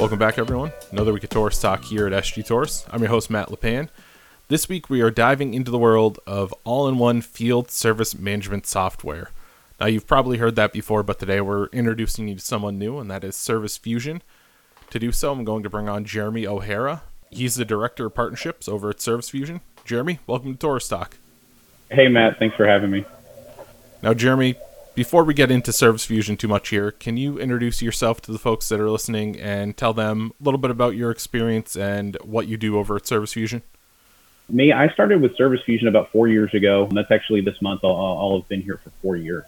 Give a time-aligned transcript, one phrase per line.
[0.00, 0.72] Welcome back, everyone.
[0.92, 2.86] Another week of Taurus Talk here at SG Taurus.
[2.90, 3.90] I'm your host, Matt LePan.
[4.48, 8.66] This week, we are diving into the world of all in one field service management
[8.66, 9.30] software.
[9.78, 13.10] Now, you've probably heard that before, but today we're introducing you to someone new, and
[13.10, 14.22] that is Service Fusion.
[14.88, 17.02] To do so, I'm going to bring on Jeremy O'Hara.
[17.28, 19.60] He's the Director of Partnerships over at Service Fusion.
[19.84, 21.18] Jeremy, welcome to Taurus Talk.
[21.90, 22.38] Hey, Matt.
[22.38, 23.04] Thanks for having me.
[24.02, 24.54] Now, Jeremy,
[24.94, 28.38] before we get into Service Fusion too much here, can you introduce yourself to the
[28.38, 32.48] folks that are listening and tell them a little bit about your experience and what
[32.48, 33.62] you do over at Service Fusion?
[34.48, 36.88] Me, I started with Service Fusion about four years ago.
[36.90, 37.82] That's actually this month.
[37.84, 39.44] I'll, I'll have been here for four years.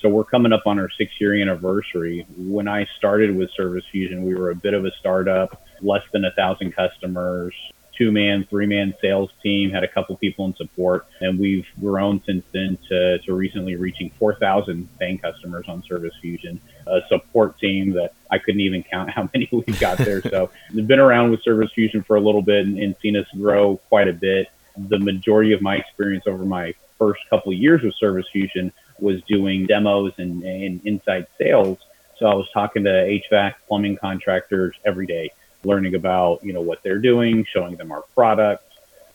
[0.00, 2.26] So we're coming up on our six year anniversary.
[2.36, 6.24] When I started with Service Fusion, we were a bit of a startup, less than
[6.24, 7.54] a thousand customers,
[7.96, 12.22] two man, three man sales team, had a couple people in support, and we've grown
[12.24, 17.92] since then to, to recently reaching 4,000 paying customers on Service Fusion, a support team
[17.92, 20.22] that I couldn't even count how many we've got there.
[20.22, 23.26] so we've been around with Service Fusion for a little bit and, and seen us
[23.36, 24.48] grow quite a bit.
[24.76, 29.66] The majority of my experience over my first couple years with Service Fusion was doing
[29.66, 31.78] demos and, and inside sales.
[32.18, 35.32] So I was talking to HVAC plumbing contractors every day
[35.66, 38.64] learning about you know what they're doing, showing them our product,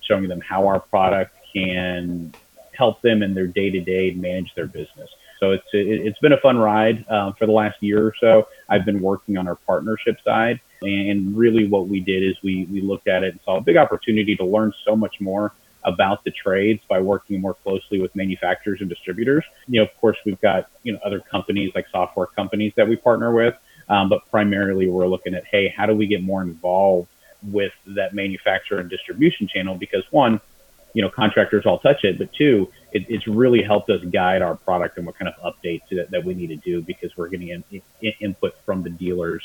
[0.02, 2.34] showing them how our product can
[2.74, 5.10] help them in their day to day manage their business.
[5.40, 8.48] So it's it, has been a fun ride uh, for the last year or so.
[8.70, 12.82] I've been working on our partnership side, and really what we did is we we
[12.82, 16.32] looked at it and saw a big opportunity to learn so much more about the
[16.32, 19.44] trades by working more closely with manufacturers and distributors.
[19.68, 22.96] You know, of course, we've got you know other companies like software companies that we
[22.96, 23.56] partner with,
[23.92, 27.10] um, but primarily, we're looking at, hey, how do we get more involved
[27.44, 29.76] with that manufacturer and distribution channel?
[29.76, 30.40] Because one,
[30.94, 34.56] you know, contractors all touch it, but two, it, it's really helped us guide our
[34.56, 37.50] product and what kind of updates that, that we need to do because we're getting
[37.50, 37.64] in,
[38.02, 39.44] in, input from the dealers.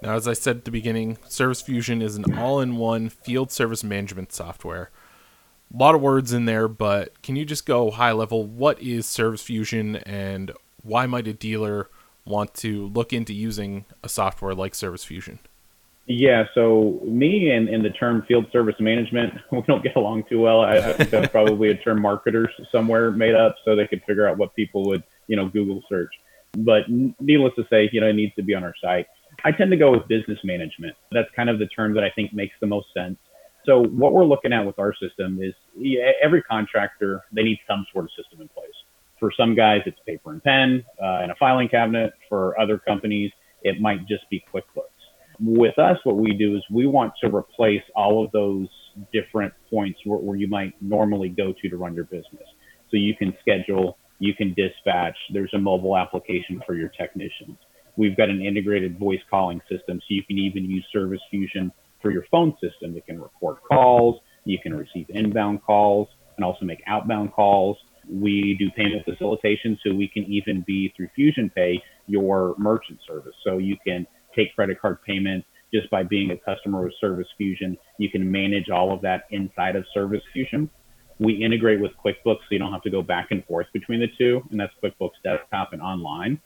[0.00, 3.50] Now, as I said at the beginning, Service Fusion is an all in one field
[3.50, 4.90] service management software.
[5.74, 8.44] A lot of words in there, but can you just go high level?
[8.44, 10.52] What is Service Fusion and
[10.82, 11.88] why might a dealer
[12.30, 15.40] want to look into using a software like Service Fusion?
[16.06, 20.40] Yeah, so me and, and the term field service management, we don't get along too
[20.40, 20.60] well.
[20.60, 24.26] I, I think that's probably a term marketers somewhere made up so they could figure
[24.26, 26.10] out what people would, you know, Google search.
[26.58, 29.06] But needless to say, you know, it needs to be on our site.
[29.44, 30.96] I tend to go with business management.
[31.12, 33.16] That's kind of the term that I think makes the most sense.
[33.64, 35.54] So what we're looking at with our system is
[36.20, 38.66] every contractor, they need some sort of system in place.
[39.20, 42.12] For some guys, it's paper and pen uh, and a filing cabinet.
[42.28, 43.30] For other companies,
[43.62, 44.86] it might just be QuickBooks.
[45.38, 48.68] With us, what we do is we want to replace all of those
[49.12, 52.44] different points where, where you might normally go to to run your business.
[52.90, 55.16] So you can schedule, you can dispatch.
[55.32, 57.56] There's a mobile application for your technicians.
[57.96, 62.10] We've got an integrated voice calling system, so you can even use Service Fusion for
[62.10, 62.94] your phone system.
[62.94, 67.76] that can record calls, you can receive inbound calls, and also make outbound calls.
[68.10, 73.34] We do payment facilitation, so we can even be through Fusion Pay your merchant service.
[73.44, 77.76] So you can take credit card payments just by being a customer with Service Fusion.
[77.98, 80.68] You can manage all of that inside of Service Fusion.
[81.20, 84.08] We integrate with QuickBooks, so you don't have to go back and forth between the
[84.18, 86.40] two, and that's QuickBooks Desktop and online.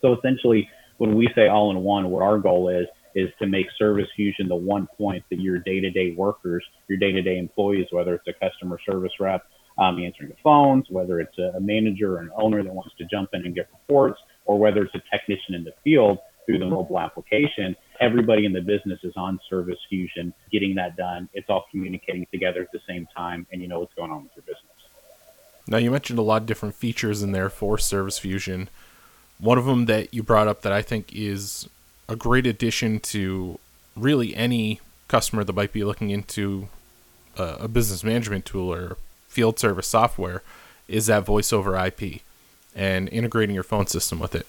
[0.00, 3.66] So essentially, when we say all in one, what our goal is is to make
[3.78, 8.32] Service Fusion the one point that your day-to-day workers, your day-to-day employees, whether it's a
[8.32, 9.44] customer service rep,
[9.78, 13.30] um, answering the phones, whether it's a, manager or an owner that wants to jump
[13.32, 17.00] in and get reports, or whether it's a technician in the field through the mobile
[17.00, 17.74] application.
[18.00, 21.28] Everybody in the business is on Service Fusion getting that done.
[21.32, 24.32] It's all communicating together at the same time, and you know what's going on with
[24.36, 24.70] your business.
[25.66, 28.68] Now, you mentioned a lot of different features in there for Service Fusion.
[29.38, 31.68] One of them that you brought up that I think is
[32.08, 33.58] a great addition to
[33.96, 36.68] really any customer that might be looking into
[37.36, 38.98] a, a business management tool or
[39.34, 40.42] field service software
[40.88, 42.22] is that voice over IP
[42.74, 44.46] and integrating your phone system with it.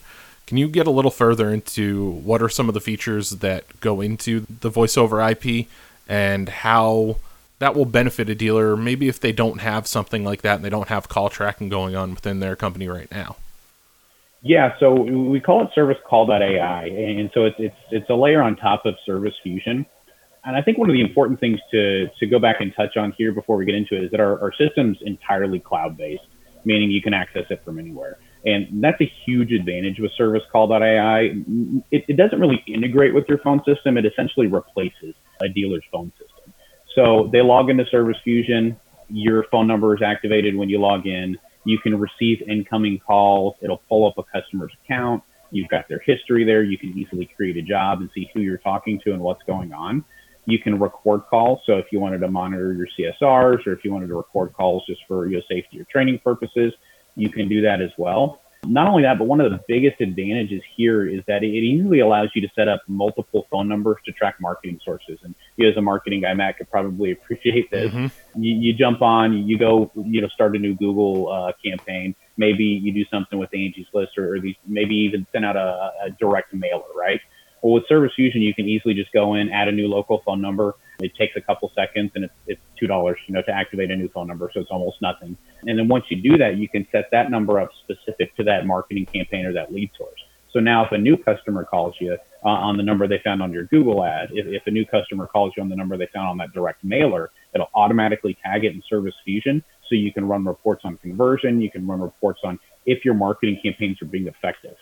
[0.48, 4.00] Can you get a little further into what are some of the features that go
[4.00, 5.68] into the voice over IP
[6.08, 7.18] and how
[7.60, 10.70] that will benefit a dealer maybe if they don't have something like that and they
[10.70, 13.38] don't have call tracking going on within their company right now?
[14.44, 18.56] Yeah, so we call it service call.ai and so it's it's it's a layer on
[18.56, 19.88] top of service fusion
[20.45, 23.13] and I think one of the important things to, to go back and touch on
[23.18, 26.24] here before we get into it is that our, our system's entirely cloud based,
[26.65, 28.19] meaning you can access it from anywhere.
[28.45, 31.19] And that's a huge advantage with Service Call.ai.
[31.92, 33.97] It, it doesn't really integrate with your phone system.
[33.97, 36.53] It essentially replaces a dealer's phone system.
[36.95, 38.80] So they log into Service Fusion.
[39.09, 41.38] Your phone number is activated when you log in.
[41.65, 43.56] You can receive incoming calls.
[43.63, 46.63] It'll pull up a customer's account You've got their history there.
[46.63, 49.74] You can easily create a job and see who you're talking to and what's going
[49.74, 50.03] on.
[50.45, 51.59] You can record calls.
[51.65, 54.86] So if you wanted to monitor your CSRs or if you wanted to record calls
[54.86, 56.74] just for your safety or training purposes,
[57.15, 58.42] you can do that as well.
[58.68, 62.30] Not only that, but one of the biggest advantages here is that it easily allows
[62.33, 65.19] you to set up multiple phone numbers to track marketing sources.
[65.24, 67.92] And you, as a marketing guy, Matt could probably appreciate this.
[67.92, 68.44] Mm-hmm.
[68.44, 72.15] You, you, jump on, you go, you know, start a new Google uh, campaign.
[72.38, 75.92] Maybe you do something with Angie's List, or, or these, maybe even send out a,
[76.06, 77.21] a direct mailer, right?
[77.66, 80.40] Well, with Service Fusion, you can easily just go in, add a new local phone
[80.40, 80.76] number.
[81.00, 83.96] It takes a couple seconds, and it's, it's two dollars, you know, to activate a
[83.96, 84.52] new phone number.
[84.54, 85.36] So it's almost nothing.
[85.64, 88.68] And then once you do that, you can set that number up specific to that
[88.68, 90.20] marketing campaign or that lead source.
[90.54, 92.16] So now, if a new customer calls you
[92.46, 95.26] uh, on the number they found on your Google ad, if, if a new customer
[95.26, 98.76] calls you on the number they found on that direct mailer, it'll automatically tag it
[98.76, 101.60] in Service Fusion, so you can run reports on conversion.
[101.60, 104.76] You can run reports on if your marketing campaigns are being effective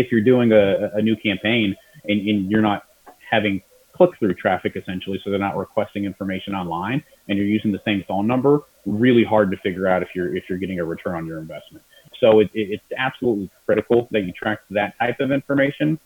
[0.00, 2.84] if you're doing a, a new campaign and, and you're not
[3.30, 3.62] having
[4.00, 8.02] click through traffic essentially, so they're not requesting information online and you're using the same
[8.08, 11.26] phone number, really hard to figure out if you're if you're getting a return on
[11.26, 11.84] your investment.
[12.18, 15.98] So it, it, it's absolutely critical that you track that type of information.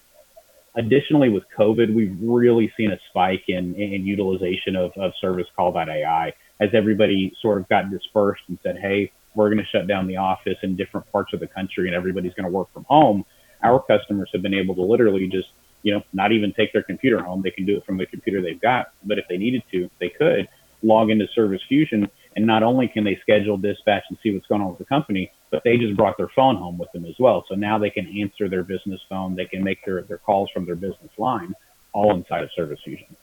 [0.76, 6.32] Additionally, with COVID, we've really seen a spike in, in utilization of, of service call.ai
[6.58, 10.16] as everybody sort of got dispersed and said, hey, we're going to shut down the
[10.16, 13.24] office in different parts of the country and everybody's going to work from home
[13.62, 15.48] our customers have been able to literally just,
[15.82, 17.42] you know, not even take their computer home.
[17.42, 18.92] They can do it from the computer they've got.
[19.04, 20.48] But if they needed to, they could
[20.82, 22.10] log into Service Fusion.
[22.36, 25.30] And not only can they schedule dispatch and see what's going on with the company,
[25.50, 27.44] but they just brought their phone home with them as well.
[27.48, 29.36] So now they can answer their business phone.
[29.36, 31.54] They can make their, their calls from their business line
[31.92, 33.14] all inside of Service Fusion.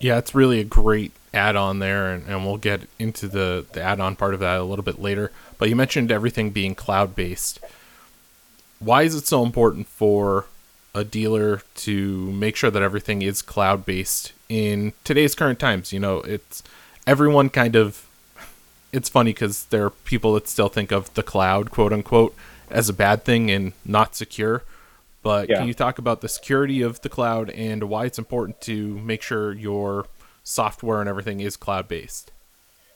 [0.00, 4.16] Yeah, it's really a great add-on there, and, and we'll get into the, the add-on
[4.16, 5.30] part of that a little bit later.
[5.56, 7.60] But you mentioned everything being cloud-based
[8.78, 10.46] why is it so important for
[10.94, 15.92] a dealer to make sure that everything is cloud based in today's current times?
[15.92, 16.62] You know, it's
[17.06, 18.04] everyone kind of.
[18.90, 22.34] It's funny because there are people that still think of the cloud, quote unquote,
[22.70, 24.62] as a bad thing and not secure.
[25.22, 25.58] But yeah.
[25.58, 29.20] can you talk about the security of the cloud and why it's important to make
[29.20, 30.06] sure your
[30.42, 32.30] software and everything is cloud based?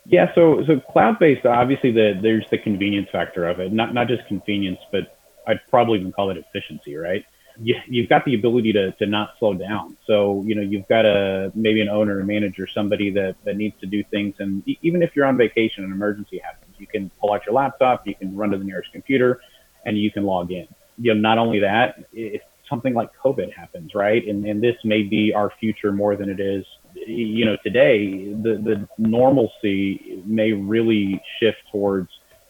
[0.06, 3.73] Yeah, so so cloud based, obviously the there's the convenience factor of it.
[3.73, 5.17] Not not just convenience, but
[5.47, 7.25] I'd probably even call it efficiency, right?
[7.61, 9.97] You, you've got the ability to, to not slow down.
[10.06, 13.79] So, you know, you've got a, maybe an owner a manager, somebody that, that needs
[13.81, 14.37] to do things.
[14.39, 18.06] And even if you're on vacation, an emergency happens, you can pull out your laptop,
[18.06, 19.41] you can run to the nearest computer
[19.85, 20.67] and you can log in.
[20.97, 24.27] You know, not only that, if something like COVID happens, right?
[24.27, 26.65] And, and this may be our future more than it is,
[26.95, 32.09] you know, today, the, the normalcy may really shift towards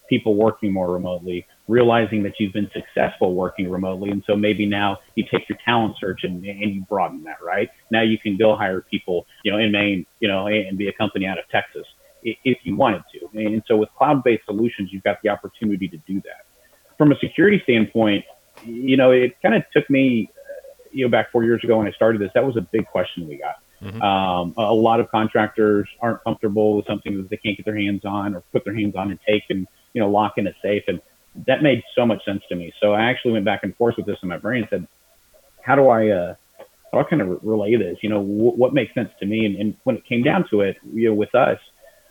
[0.08, 4.10] people working more remotely realizing that you've been successful working remotely.
[4.10, 7.68] And so maybe now you take your talent search and, and you broaden that, right?
[7.90, 10.92] Now you can go hire people, you know, in Maine, you know, and be a
[10.92, 11.86] company out of Texas
[12.24, 13.38] if you wanted to.
[13.38, 16.46] And so with cloud-based solutions, you've got the opportunity to do that.
[16.98, 18.24] From a security standpoint,
[18.64, 20.30] you know, it kind of took me,
[20.92, 23.26] you know, back four years ago when I started this, that was a big question
[23.26, 23.56] we got.
[23.82, 24.00] Mm-hmm.
[24.02, 28.04] Um, a lot of contractors aren't comfortable with something that they can't get their hands
[28.04, 30.84] on or put their hands on and take and, you know, lock in a safe.
[30.86, 31.00] And
[31.46, 32.72] that made so much sense to me.
[32.80, 34.88] So I actually went back and forth with this in my brain and said,
[35.62, 37.98] how do I, uh, how do I kind of relay this?
[38.02, 39.46] You know, w- what makes sense to me?
[39.46, 41.58] And, and when it came down to it, you know, with us,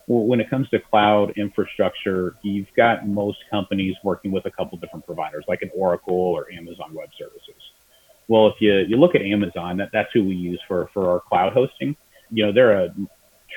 [0.08, 5.06] when it comes to cloud infrastructure, you've got most companies working with a couple different
[5.06, 7.62] providers, like an Oracle or Amazon Web Services.
[8.28, 11.20] Well, if you, you look at Amazon, that, that's who we use for, for our
[11.20, 11.96] cloud hosting.
[12.32, 12.94] You know, they're a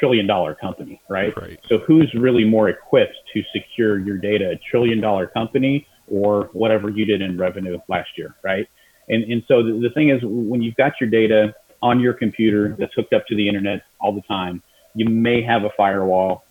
[0.04, 1.34] trillion dollar company, right?
[1.36, 1.58] right?
[1.68, 6.90] So who's really more equipped to secure your data, a trillion dollar company or whatever
[6.90, 8.68] you did in revenue last year, right?
[9.08, 12.76] And, and so the, the thing is, when you've got your data on your computer
[12.78, 14.62] that's hooked up to the internet all the time,
[14.94, 16.44] you may have a firewall.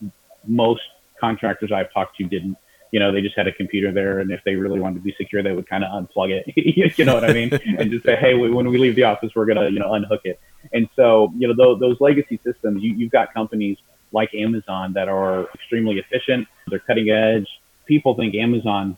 [0.46, 0.82] Most
[1.20, 2.58] contractors I've talked to didn't
[2.94, 5.16] you know, they just had a computer there, and if they really wanted to be
[5.18, 6.46] secure, they would kind of unplug it.
[6.96, 7.52] you know what I mean?
[7.80, 10.40] and just say, hey, when we leave the office, we're gonna, you know, unhook it.
[10.74, 13.80] And so, you know, those, those legacy systems, you, you've got companies
[14.12, 16.48] like Amazon that are extremely efficient.
[16.68, 17.48] They're cutting edge.
[17.88, 18.96] People think Amazon,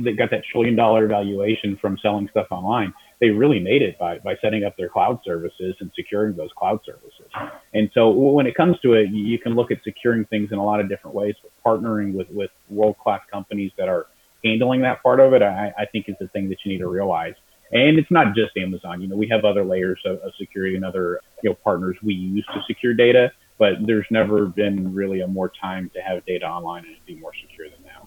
[0.00, 4.18] they got that trillion dollar valuation from selling stuff online they really made it by,
[4.18, 7.26] by setting up their cloud services and securing those cloud services.
[7.72, 10.64] And so when it comes to it, you can look at securing things in a
[10.64, 14.06] lot of different ways, but partnering with, with world class companies that are
[14.44, 16.88] handling that part of it, I, I think is the thing that you need to
[16.88, 17.34] realize.
[17.72, 19.00] And it's not just Amazon.
[19.00, 22.14] You know, we have other layers of, of security and other you know partners we
[22.14, 26.46] use to secure data, but there's never been really a more time to have data
[26.46, 28.06] online and be more secure than now.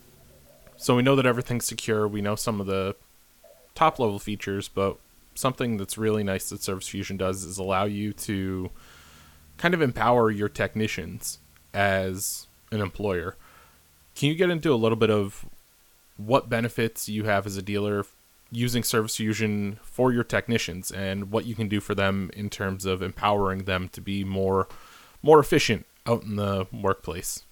[0.77, 2.07] So we know that everything's secure.
[2.07, 2.95] We know some of the
[3.79, 4.97] top level features, but
[5.35, 8.69] something that's really nice that Service Fusion does is allow you to
[9.55, 11.39] kind of empower your technicians
[11.73, 13.37] as an employer.
[14.15, 15.45] Can you get into a little bit of
[16.17, 18.05] what benefits you have as a dealer
[18.51, 22.85] using Service Fusion for your technicians and what you can do for them in terms
[22.85, 24.67] of empowering them to be more
[25.23, 27.43] more efficient out in the workplace?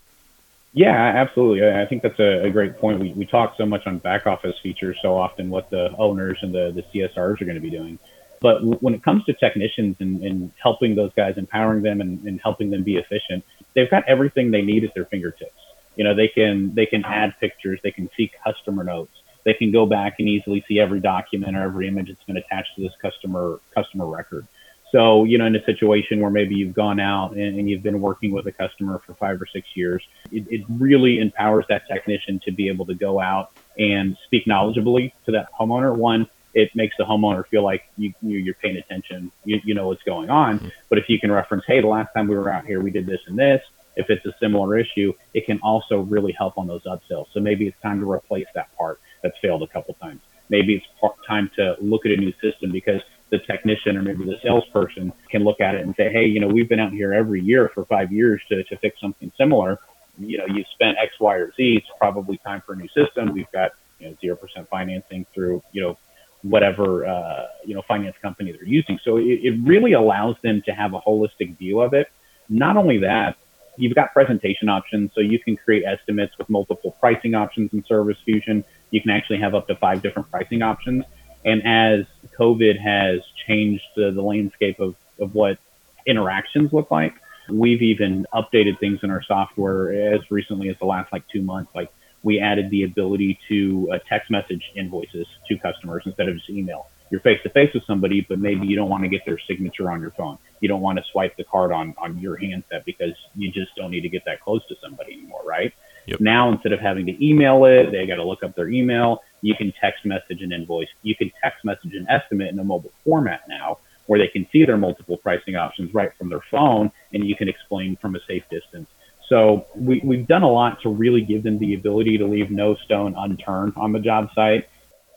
[0.73, 1.67] Yeah, absolutely.
[1.67, 2.99] I think that's a, a, great point.
[2.99, 6.53] We, we talk so much on back office features so often what the owners and
[6.53, 7.97] the, the CSRs are going to be doing.
[8.41, 12.39] But when it comes to technicians and, and helping those guys, empowering them and, and
[12.41, 13.43] helping them be efficient,
[13.75, 15.59] they've got everything they need at their fingertips.
[15.95, 19.13] You know, they can they can add pictures, they can see customer notes,
[19.45, 22.75] they can go back and easily see every document or every image that's been attached
[22.75, 24.47] to this customer customer record.
[24.91, 27.99] So, you know, in a situation where maybe you've gone out and, and, you've been
[27.99, 30.01] working with a customer for five or six years,
[30.31, 35.11] it, it, really empowers that technician to be able to go out and speak knowledgeably
[35.25, 35.93] to that homeowner.
[35.93, 40.03] One, it makes the homeowner feel like you, you're paying attention, you, you know what's
[40.03, 40.59] going on.
[40.59, 40.69] Mm-hmm.
[40.89, 43.05] But if you can reference, hey, the last time we were out here, we did
[43.05, 43.61] this and this,
[43.97, 47.25] if it's a similar issue, it can also really help on those upsells.
[47.33, 50.21] So maybe it's time to replace that part that's failed a couple times.
[50.49, 54.39] Maybe it's time to look at a new system because the technician or maybe the
[54.41, 57.41] salesperson can look at it and say, hey, you know, we've been out here every
[57.41, 59.79] year for five years to, to fix something similar.
[60.17, 61.77] You know, you've spent X, Y, or Z.
[61.77, 63.33] It's probably time for a new system.
[63.33, 65.97] We've got, you know, 0% financing through, you know,
[66.41, 68.99] whatever, uh, you know, finance company they're using.
[69.03, 72.09] So it, it really allows them to have a holistic view of it.
[72.49, 73.35] Not only that,
[73.75, 75.11] you've got presentation options.
[75.13, 78.63] So you can create estimates with multiple pricing options in Service Fusion.
[78.91, 81.03] You can actually have up to five different pricing options.
[81.45, 82.05] And as
[82.39, 85.57] COVID has changed the, the landscape of, of what
[86.05, 87.13] interactions look like,
[87.49, 91.71] we've even updated things in our software as recently as the last like two months.
[91.73, 91.89] Like
[92.23, 96.87] we added the ability to uh, text message invoices to customers instead of just email.
[97.09, 99.89] You're face to face with somebody, but maybe you don't want to get their signature
[99.89, 100.37] on your phone.
[100.59, 103.91] You don't want to swipe the card on, on your handset because you just don't
[103.91, 105.73] need to get that close to somebody anymore, right?
[106.07, 106.21] Yep.
[106.21, 109.23] Now, instead of having to email it, they got to look up their email.
[109.41, 110.87] You can text message an invoice.
[111.03, 114.65] You can text message an estimate in a mobile format now where they can see
[114.65, 118.43] their multiple pricing options right from their phone and you can explain from a safe
[118.49, 118.87] distance.
[119.27, 122.75] So we, we've done a lot to really give them the ability to leave no
[122.75, 124.69] stone unturned on the job site.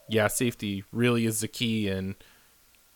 [0.09, 1.87] Yeah, safety really is the key.
[1.87, 2.15] And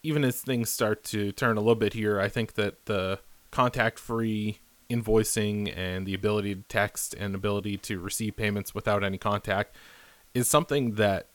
[0.04, 3.20] even as things start to turn a little bit here, I think that the
[3.52, 9.18] contact free invoicing and the ability to text and ability to receive payments without any
[9.18, 9.76] contact
[10.34, 11.28] is something that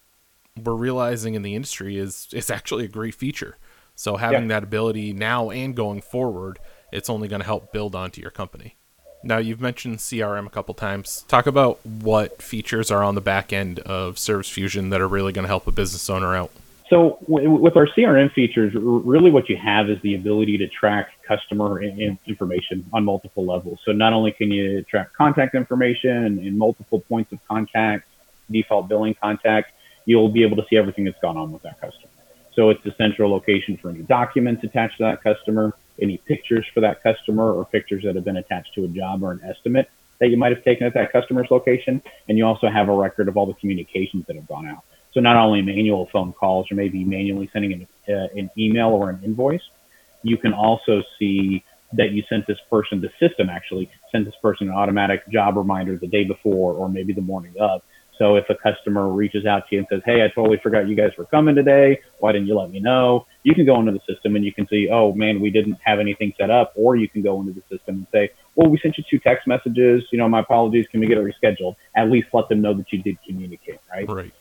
[0.62, 3.56] we're realizing in the industry is is actually a great feature.
[3.94, 4.48] So having yeah.
[4.60, 6.58] that ability now and going forward,
[6.92, 8.76] it's only going to help build onto your company.
[9.22, 11.24] Now you've mentioned CRM a couple times.
[11.28, 15.32] Talk about what features are on the back end of Service Fusion that are really
[15.32, 16.50] going to help a business owner out.
[16.90, 21.80] So with our CRM features, really what you have is the ability to track customer
[21.80, 23.78] information on multiple levels.
[23.84, 28.08] So not only can you track contact information and multiple points of contact,
[28.50, 29.72] default billing contact,
[30.04, 32.10] you'll be able to see everything that's gone on with that customer.
[32.56, 36.80] So it's the central location for any documents attached to that customer, any pictures for
[36.80, 40.30] that customer or pictures that have been attached to a job or an estimate that
[40.30, 42.02] you might have taken at that customer's location.
[42.28, 44.82] And you also have a record of all the communications that have gone out.
[45.12, 49.10] So not only manual phone calls or maybe manually sending an, uh, an email or
[49.10, 49.62] an invoice,
[50.22, 54.68] you can also see that you sent this person, the system actually sent this person
[54.68, 57.82] an automatic job reminder the day before or maybe the morning of.
[58.16, 60.94] So if a customer reaches out to you and says, Hey, I totally forgot you
[60.94, 62.00] guys were coming today.
[62.18, 63.26] Why didn't you let me know?
[63.44, 65.98] You can go into the system and you can see, Oh man, we didn't have
[65.98, 66.74] anything set up.
[66.76, 69.48] Or you can go into the system and say, well, we sent you two text
[69.48, 70.04] messages.
[70.12, 70.86] You know, my apologies.
[70.90, 71.76] Can we get it rescheduled?
[71.96, 74.06] At least let them know that you did communicate, right?
[74.08, 74.34] Right.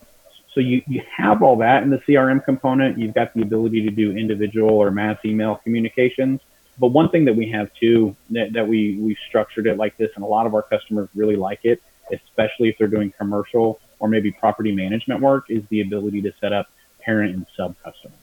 [0.54, 2.98] So you, you have all that in the CRM component.
[2.98, 6.40] You've got the ability to do individual or mass email communications.
[6.78, 10.10] But one thing that we have too that, that we we've structured it like this,
[10.16, 14.08] and a lot of our customers really like it, especially if they're doing commercial or
[14.08, 16.68] maybe property management work, is the ability to set up
[17.00, 18.16] parent and sub customers.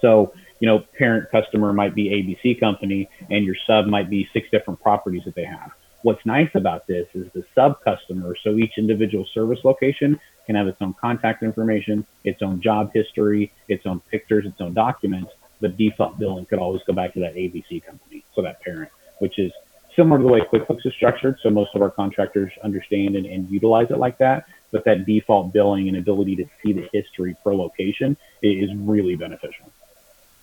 [0.00, 4.48] So you know, parent customer might be ABC company, and your sub might be six
[4.50, 5.72] different properties that they have.
[6.02, 10.66] What's nice about this is the sub customer, so each individual service location can have
[10.68, 15.32] its own contact information, its own job history, its own pictures, its own documents.
[15.60, 19.38] The default billing could always go back to that ABC company, so that parent, which
[19.38, 19.52] is
[19.96, 21.38] similar to the way QuickBooks is structured.
[21.42, 24.46] So most of our contractors understand and, and utilize it like that.
[24.70, 29.72] But that default billing and ability to see the history per location is really beneficial.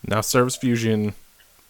[0.06, 1.14] Now, Service Fusion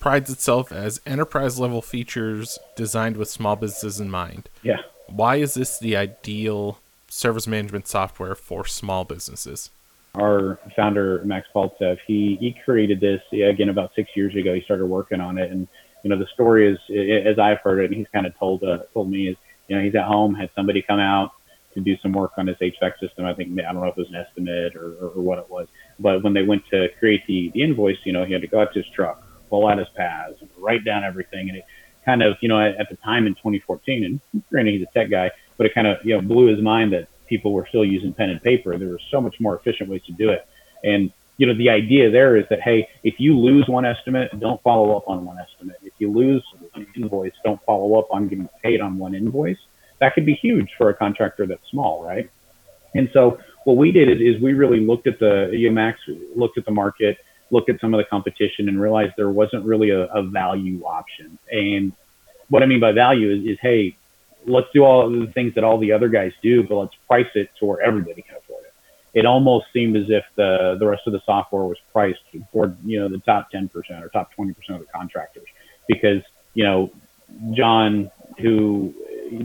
[0.00, 4.48] prides itself as enterprise level features designed with small businesses in mind.
[4.62, 4.78] Yeah.
[5.08, 6.78] Why is this the ideal
[7.14, 9.70] service management software for small businesses?
[10.14, 14.54] our founder Max Paltsev, he he created this again about six years ago.
[14.54, 15.66] He started working on it, and
[16.02, 16.78] you know the story is
[17.26, 19.36] as I've heard it, and he's kind of told uh, told me is
[19.68, 21.32] you know he's at home, had somebody come out
[21.74, 23.24] to do some work on his HVAC system.
[23.24, 25.50] I think I don't know if it was an estimate or, or, or what it
[25.50, 25.66] was,
[25.98, 28.60] but when they went to create the, the invoice, you know he had to go
[28.60, 31.64] out to his truck, pull out his pads, write down everything, and it
[32.04, 35.10] kind of you know at, at the time in 2014, and granted he's a tech
[35.10, 38.12] guy, but it kind of you know blew his mind that people were still using
[38.12, 38.78] pen and paper.
[38.78, 40.46] There were so much more efficient ways to do it.
[40.82, 44.62] And, you know, the idea there is that, hey, if you lose one estimate, don't
[44.62, 45.76] follow up on one estimate.
[45.82, 46.44] If you lose
[46.74, 49.58] an invoice, don't follow up on getting paid on one invoice.
[50.00, 52.30] That could be huge for a contractor that's small, right?
[52.94, 55.94] And so what we did is, is we really looked at the UMax,
[56.36, 57.18] looked at the market,
[57.50, 61.38] looked at some of the competition and realized there wasn't really a, a value option.
[61.50, 61.92] And
[62.48, 63.96] what I mean by value is, is, hey,
[64.46, 67.50] let's do all the things that all the other guys do, but let's price it
[67.58, 68.72] to where everybody can afford it.
[69.14, 72.20] It almost seemed as if the the rest of the software was priced
[72.52, 73.70] for you know the top 10%
[74.02, 75.46] or top 20% of the contractors
[75.88, 76.22] because
[76.54, 76.90] you know
[77.52, 78.10] John
[78.40, 78.92] who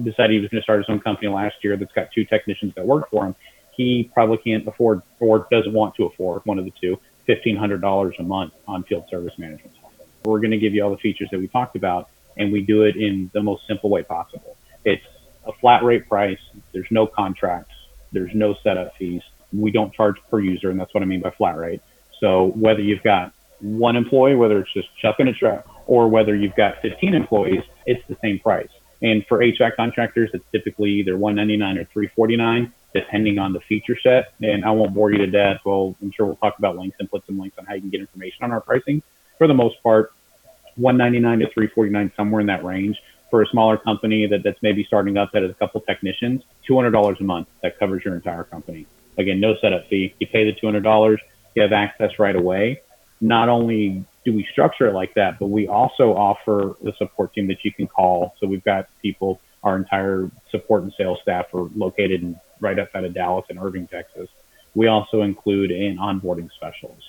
[0.03, 2.73] decided he was going to start his own company last year that's got two technicians
[2.75, 3.35] that work for him.
[3.75, 7.81] He probably can't afford or doesn't want to afford one of the two fifteen hundred
[7.81, 10.07] dollars a month on field service management software.
[10.25, 12.83] We're going to give you all the features that we talked about, and we do
[12.83, 14.57] it in the most simple way possible.
[14.85, 15.03] It's
[15.45, 16.39] a flat rate price.
[16.73, 17.73] There's no contracts.
[18.11, 19.21] There's no setup fees.
[19.51, 21.81] We don't charge per user, and that's what I mean by flat rate.
[22.19, 26.55] So whether you've got one employee, whether it's just chucking a truck, or whether you've
[26.55, 28.69] got 15 employees, it's the same price.
[29.01, 34.33] And for HVAC contractors, it's typically either 199 or 349, depending on the feature set.
[34.41, 35.61] And I won't bore you to death.
[35.65, 37.89] Well, I'm sure we'll talk about links and put some links on how you can
[37.89, 39.01] get information on our pricing.
[39.37, 40.13] For the most part,
[40.75, 42.97] 199 to 349, somewhere in that range
[43.29, 47.19] for a smaller company that, that's maybe starting up that has a couple technicians, $200
[47.19, 47.47] a month.
[47.61, 48.87] That covers your entire company.
[49.17, 50.13] Again, no setup fee.
[50.19, 51.17] You pay the $200,
[51.55, 52.81] you have access right away.
[53.21, 57.47] Not only do we structure it like that, but we also offer the support team
[57.47, 58.35] that you can call.
[58.39, 63.03] So we've got people, our entire support and sales staff are located in, right outside
[63.03, 64.29] of Dallas and Irving, Texas.
[64.75, 67.03] We also include an onboarding specialist.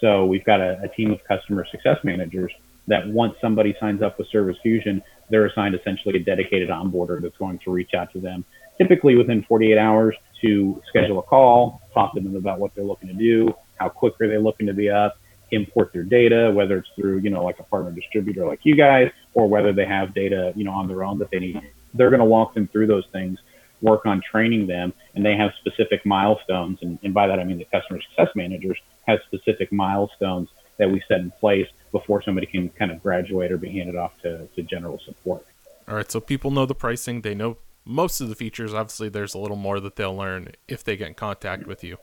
[0.00, 2.52] So we've got a, a team of customer success managers
[2.86, 7.36] that once somebody signs up with Service Fusion, they're assigned essentially a dedicated onboarder that's
[7.36, 8.44] going to reach out to them,
[8.78, 13.08] typically within 48 hours, to schedule a call, talk to them about what they're looking
[13.08, 15.18] to do, how quick are they looking to be up,
[15.50, 19.10] import their data, whether it's through, you know, like a partner distributor like you guys,
[19.34, 21.60] or whether they have data, you know, on their own that they need.
[21.94, 23.38] They're going to walk them through those things,
[23.80, 26.78] work on training them, and they have specific milestones.
[26.82, 31.02] And, and by that, I mean the customer success managers have specific milestones that we
[31.08, 34.62] set in place before somebody can kind of graduate or be handed off to, to
[34.62, 35.46] general support.
[35.88, 38.74] All right, so people know the pricing, they know most of the features.
[38.74, 41.98] Obviously, there's a little more that they'll learn if they get in contact with you.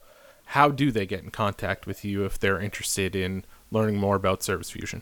[0.48, 4.44] How do they get in contact with you if they're interested in learning more about
[4.44, 5.02] Service Fusion?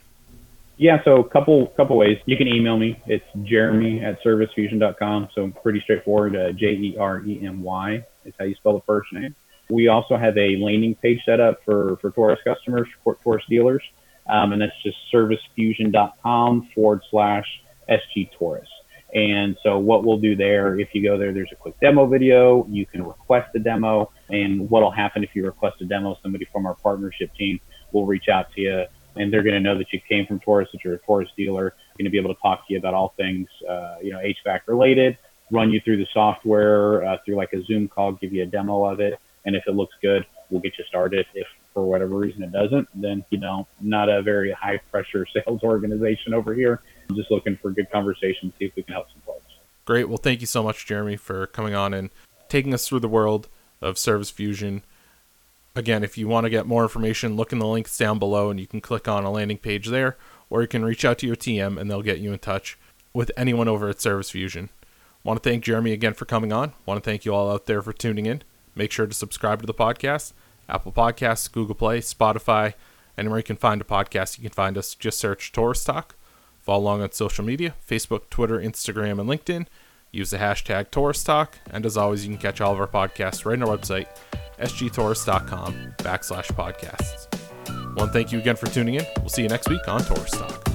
[0.76, 2.18] Yeah, so a couple couple ways.
[2.26, 3.00] You can email me.
[3.06, 5.28] It's jeremy at servicefusion.com.
[5.34, 6.34] So pretty straightforward.
[6.34, 9.34] Uh, J E R E M Y is how you spell the first name.
[9.72, 13.82] We also have a landing page set up for, for Taurus customers, for Taurus dealers.
[14.28, 17.46] Um, and that's just servicefusion.com forward slash
[17.88, 18.68] SG Taurus.
[19.14, 22.66] And so what we'll do there, if you go there, there's a quick demo video.
[22.68, 24.10] You can request a demo.
[24.28, 27.60] And what'll happen if you request a demo, somebody from our partnership team
[27.92, 28.84] will reach out to you
[29.16, 31.74] and they're going to know that you came from Taurus, that you're a Taurus dealer,
[31.98, 34.60] going to be able to talk to you about all things, uh, you know, HVAC
[34.66, 35.18] related,
[35.50, 38.84] run you through the software, uh, through like a Zoom call, give you a demo
[38.84, 39.18] of it.
[39.44, 41.26] And if it looks good, we'll get you started.
[41.34, 45.62] If for whatever reason it doesn't, then, you know, not a very high pressure sales
[45.62, 46.82] organization over here.
[47.08, 49.40] I'm just looking for good conversation, see if we can help some folks.
[49.84, 50.08] Great.
[50.08, 52.10] Well, thank you so much, Jeremy, for coming on and
[52.48, 53.48] taking us through the world
[53.80, 54.84] of Service Fusion.
[55.74, 58.60] Again, if you want to get more information, look in the links down below and
[58.60, 60.16] you can click on a landing page there,
[60.50, 62.78] or you can reach out to your TM and they'll get you in touch
[63.12, 64.68] with anyone over at Service Fusion.
[65.24, 66.72] Want to thank Jeremy again for coming on.
[66.84, 68.42] Want to thank you all out there for tuning in.
[68.74, 70.32] Make sure to subscribe to the podcast
[70.68, 72.74] Apple Podcasts, Google Play, Spotify,
[73.18, 74.94] anywhere you can find a podcast, you can find us.
[74.94, 76.14] Just search Taurus Talk.
[76.60, 79.66] Follow along on social media Facebook, Twitter, Instagram, and LinkedIn.
[80.12, 81.58] Use the hashtag Taurus Talk.
[81.70, 84.06] And as always, you can catch all of our podcasts right on our website,
[84.60, 87.28] sgtaurus.com backslash podcasts.
[87.96, 89.06] One, thank you again for tuning in.
[89.18, 90.71] We'll see you next week on Taurus Talk.